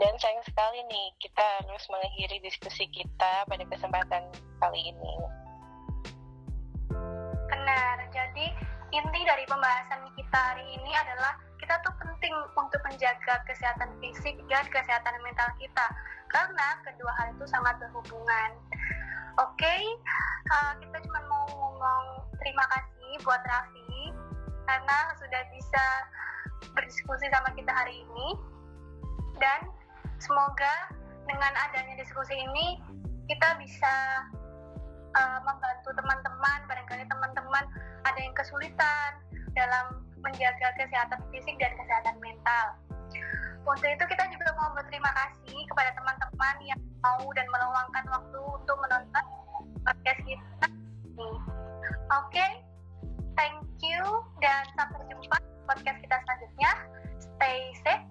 Dan 0.00 0.16
sayang 0.16 0.40
sekali 0.48 0.80
nih, 0.88 1.12
kita 1.20 1.44
harus 1.60 1.84
mengakhiri 1.92 2.40
diskusi 2.40 2.88
kita 2.88 3.44
pada 3.44 3.64
kesempatan 3.68 4.32
kali 4.56 4.80
ini. 4.80 5.12
Benar, 7.70 8.02
jadi 8.10 8.50
inti 8.90 9.20
dari 9.22 9.46
pembahasan 9.46 10.02
kita 10.18 10.38
hari 10.42 10.66
ini 10.74 10.90
adalah 10.90 11.38
kita 11.54 11.78
tuh 11.86 11.94
penting 12.02 12.34
untuk 12.58 12.82
menjaga 12.82 13.38
kesehatan 13.46 13.94
fisik 14.02 14.34
dan 14.50 14.66
kesehatan 14.74 15.14
mental 15.22 15.46
kita. 15.54 15.86
Karena 16.34 16.82
kedua 16.82 17.14
hal 17.14 17.30
itu 17.30 17.46
sangat 17.46 17.78
berhubungan. 17.78 18.58
Oke, 19.38 19.62
okay, 19.62 19.86
uh, 20.50 20.74
kita 20.82 20.98
cuma 20.98 21.22
mau 21.30 21.46
ngomong 21.46 22.26
terima 22.42 22.66
kasih 22.74 23.22
buat 23.22 23.38
Raffi 23.38 24.18
karena 24.66 24.98
sudah 25.22 25.42
bisa 25.54 25.84
berdiskusi 26.74 27.30
sama 27.30 27.54
kita 27.54 27.70
hari 27.70 28.02
ini. 28.02 28.34
Dan 29.38 29.70
semoga 30.18 30.90
dengan 31.22 31.54
adanya 31.70 32.02
diskusi 32.02 32.34
ini 32.34 32.82
kita 33.30 33.62
bisa 33.62 33.94
uh, 35.16 35.38
membantu 35.42 35.90
teman-teman 35.94 36.58
barangkali 36.66 37.04
teman-teman 37.06 37.64
ada 38.06 38.18
yang 38.18 38.34
kesulitan 38.36 39.10
dalam 39.54 40.04
menjaga 40.20 40.68
kesehatan 40.76 41.20
fisik 41.32 41.56
dan 41.58 41.72
kesehatan 41.74 42.16
mental. 42.20 42.66
Untuk 43.66 43.88
itu 43.88 44.04
kita 44.08 44.24
juga 44.32 44.56
berterima 44.72 45.10
kasih 45.12 45.60
kepada 45.68 45.90
teman-teman 45.96 46.56
yang 46.64 46.80
mau 47.04 47.24
dan 47.36 47.46
meluangkan 47.52 48.04
waktu 48.08 48.40
untuk 48.40 48.76
menonton 48.80 49.24
podcast 49.84 50.20
kita. 50.24 50.66
Oke, 51.20 51.44
okay. 52.10 52.50
thank 53.36 53.60
you 53.84 54.00
dan 54.40 54.64
sampai 54.74 55.04
jumpa 55.12 55.36
podcast 55.68 55.98
kita 56.00 56.16
selanjutnya. 56.24 56.72
Stay 57.20 57.60
safe 57.84 58.10